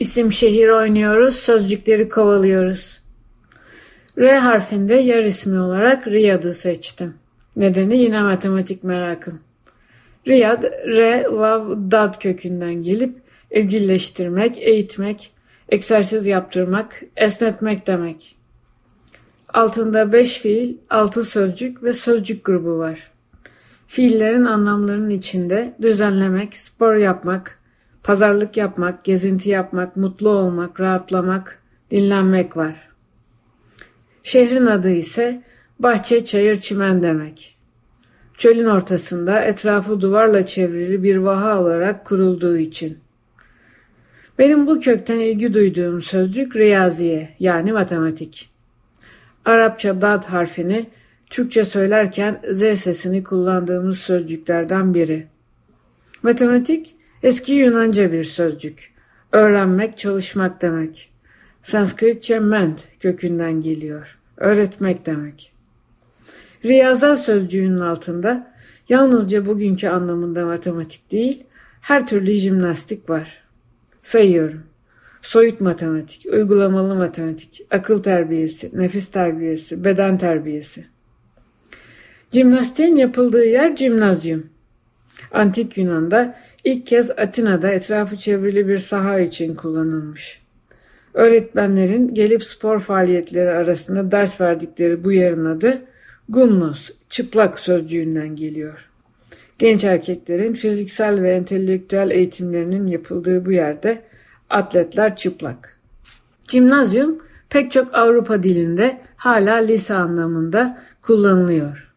İsim 0.00 0.32
şehir 0.32 0.68
oynuyoruz, 0.68 1.36
sözcükleri 1.36 2.08
kovalıyoruz. 2.08 3.00
R 4.18 4.38
harfinde 4.38 4.94
yer 4.94 5.24
ismi 5.24 5.60
olarak 5.60 6.08
Riyad'ı 6.08 6.54
seçtim. 6.54 7.14
Nedeni 7.56 7.98
yine 7.98 8.22
matematik 8.22 8.84
merakım. 8.84 9.40
Riyad, 10.28 10.62
R, 10.86 11.24
Vav, 11.28 11.70
Dad 11.90 12.20
kökünden 12.20 12.74
gelip 12.74 13.18
evcilleştirmek, 13.50 14.58
eğitmek, 14.58 15.32
egzersiz 15.68 16.26
yaptırmak, 16.26 17.02
esnetmek 17.16 17.86
demek. 17.86 18.36
Altında 19.54 20.12
beş 20.12 20.38
fiil, 20.38 20.76
altı 20.90 21.24
sözcük 21.24 21.82
ve 21.82 21.92
sözcük 21.92 22.44
grubu 22.44 22.78
var. 22.78 23.10
Fiillerin 23.86 24.44
anlamlarının 24.44 25.10
içinde 25.10 25.74
düzenlemek, 25.82 26.56
spor 26.56 26.94
yapmak, 26.94 27.59
pazarlık 28.10 28.56
yapmak, 28.56 29.04
gezinti 29.04 29.50
yapmak, 29.50 29.96
mutlu 29.96 30.28
olmak, 30.28 30.80
rahatlamak, 30.80 31.62
dinlenmek 31.90 32.56
var. 32.56 32.88
Şehrin 34.22 34.66
adı 34.66 34.90
ise 34.90 35.42
bahçe, 35.78 36.24
çayır, 36.24 36.60
çimen 36.60 37.02
demek. 37.02 37.56
Çölün 38.38 38.66
ortasında 38.66 39.40
etrafı 39.40 40.00
duvarla 40.00 40.46
çevrili 40.46 41.02
bir 41.02 41.16
vaha 41.16 41.60
olarak 41.60 42.04
kurulduğu 42.04 42.58
için. 42.58 42.98
Benim 44.38 44.66
bu 44.66 44.80
kökten 44.80 45.18
ilgi 45.18 45.54
duyduğum 45.54 46.02
sözcük 46.02 46.56
riyaziye 46.56 47.28
yani 47.40 47.72
matematik. 47.72 48.50
Arapça 49.44 50.02
dad 50.02 50.24
harfini 50.24 50.86
Türkçe 51.26 51.64
söylerken 51.64 52.40
z 52.50 52.58
sesini 52.58 53.24
kullandığımız 53.24 53.98
sözcüklerden 53.98 54.94
biri. 54.94 55.26
Matematik 56.22 56.99
eski 57.22 57.52
Yunanca 57.52 58.12
bir 58.12 58.24
sözcük. 58.24 58.94
Öğrenmek, 59.32 59.98
çalışmak 59.98 60.62
demek. 60.62 61.10
Sanskritçe 61.62 62.38
ment 62.38 62.88
kökünden 63.00 63.60
geliyor. 63.60 64.18
Öğretmek 64.36 65.06
demek. 65.06 65.52
Riyaza 66.64 67.16
sözcüğünün 67.16 67.78
altında 67.78 68.54
yalnızca 68.88 69.46
bugünkü 69.46 69.88
anlamında 69.88 70.46
matematik 70.46 71.12
değil, 71.12 71.44
her 71.80 72.06
türlü 72.06 72.32
jimnastik 72.32 73.10
var. 73.10 73.42
Sayıyorum. 74.02 74.62
Soyut 75.22 75.60
matematik, 75.60 76.26
uygulamalı 76.32 76.94
matematik, 76.94 77.66
akıl 77.70 78.02
terbiyesi, 78.02 78.70
nefis 78.72 79.08
terbiyesi, 79.08 79.84
beden 79.84 80.18
terbiyesi. 80.18 80.86
Jimnastiğin 82.32 82.96
yapıldığı 82.96 83.44
yer 83.44 83.76
cimnazyum. 83.76 84.46
Antik 85.32 85.78
Yunan'da 85.78 86.34
ilk 86.64 86.86
kez 86.86 87.10
Atina'da 87.10 87.70
etrafı 87.70 88.16
çevrili 88.16 88.68
bir 88.68 88.78
saha 88.78 89.20
için 89.20 89.54
kullanılmış. 89.54 90.40
Öğretmenlerin 91.14 92.14
gelip 92.14 92.44
spor 92.44 92.80
faaliyetleri 92.80 93.50
arasında 93.50 94.12
ders 94.12 94.40
verdikleri 94.40 95.04
bu 95.04 95.12
yerin 95.12 95.44
adı 95.44 95.82
gumnos, 96.28 96.90
çıplak 97.08 97.60
sözcüğünden 97.60 98.36
geliyor. 98.36 98.90
Genç 99.58 99.84
erkeklerin 99.84 100.52
fiziksel 100.52 101.22
ve 101.22 101.32
entelektüel 101.32 102.10
eğitimlerinin 102.10 102.86
yapıldığı 102.86 103.46
bu 103.46 103.52
yerde 103.52 104.02
atletler 104.50 105.16
çıplak. 105.16 105.76
Cimnazyum 106.48 107.18
pek 107.50 107.72
çok 107.72 107.94
Avrupa 107.94 108.42
dilinde 108.42 109.00
hala 109.16 109.54
lise 109.54 109.94
anlamında 109.94 110.78
kullanılıyor. 111.02 111.92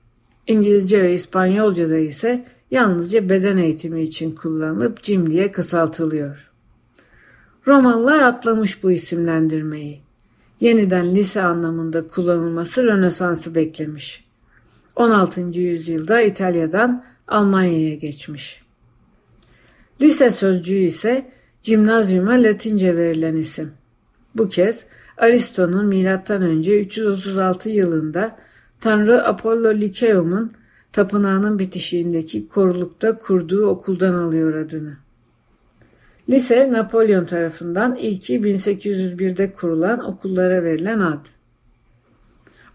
İngilizce 0.47 1.03
ve 1.03 1.13
İspanyolca'da 1.13 1.97
ise 1.97 2.45
yalnızca 2.73 3.29
beden 3.29 3.57
eğitimi 3.57 4.03
için 4.03 4.31
kullanılıp 4.31 5.03
cim 5.03 5.29
diye 5.29 5.51
kısaltılıyor. 5.51 6.51
Romalılar 7.67 8.21
atlamış 8.21 8.83
bu 8.83 8.91
isimlendirmeyi. 8.91 10.01
Yeniden 10.59 11.15
lise 11.15 11.41
anlamında 11.41 12.07
kullanılması 12.07 12.83
Rönesans'ı 12.83 13.55
beklemiş. 13.55 14.25
16. 14.95 15.41
yüzyılda 15.41 16.21
İtalya'dan 16.21 17.03
Almanya'ya 17.27 17.95
geçmiş. 17.95 18.63
Lise 20.01 20.31
sözcüğü 20.31 20.79
ise 20.79 21.31
cimnazyuma 21.63 22.31
Latince 22.31 22.97
verilen 22.97 23.35
isim. 23.35 23.71
Bu 24.35 24.49
kez 24.49 24.85
Aristo'nun 25.17 25.85
M.Ö. 25.85 26.79
336 26.79 27.69
yılında 27.69 28.37
Tanrı 28.81 29.27
Apollo 29.27 29.73
Likeum'un 29.73 30.53
tapınağının 30.93 31.59
bitişiğindeki 31.59 32.47
korulukta 32.47 33.19
kurduğu 33.19 33.67
okuldan 33.67 34.13
alıyor 34.13 34.53
adını. 34.53 34.97
Lise 36.29 36.71
Napolyon 36.71 37.25
tarafından 37.25 37.95
ilki 37.95 38.39
1801'de 38.39 39.53
kurulan 39.53 40.05
okullara 40.05 40.63
verilen 40.63 40.99
ad. 40.99 41.25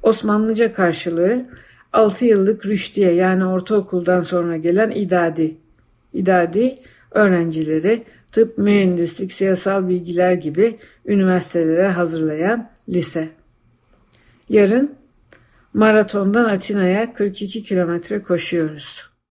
Osmanlıca 0.03 0.73
karşılığı 0.73 1.47
6 1.93 2.25
yıllık 2.25 2.67
rüştiye 2.67 3.13
yani 3.13 3.45
ortaokuldan 3.45 4.21
sonra 4.21 4.57
gelen 4.57 4.91
idadi. 4.91 5.57
İdadi 6.13 6.75
öğrencileri 7.11 8.03
tıp, 8.33 8.59
mühendislik, 8.59 9.33
siyasal 9.33 9.89
bilgiler 9.89 10.33
gibi 10.33 10.79
üniversitelere 11.07 11.89
hazırlayan 11.89 12.71
lise. 12.89 13.29
Yarın 14.49 14.98
maratondan 15.75 16.45
Atina'ya 16.45 17.13
42 17.13 17.63
kilometre 17.63 18.23
koşuyoruz. 18.23 19.08